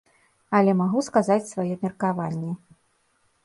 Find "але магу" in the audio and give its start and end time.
0.59-1.03